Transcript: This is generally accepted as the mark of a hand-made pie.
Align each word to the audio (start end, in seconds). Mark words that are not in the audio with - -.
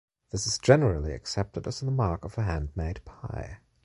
This 0.31 0.47
is 0.47 0.57
generally 0.57 1.13
accepted 1.13 1.67
as 1.67 1.81
the 1.81 1.91
mark 1.91 2.25
of 2.25 2.35
a 2.39 2.41
hand-made 2.41 3.05
pie. 3.05 3.59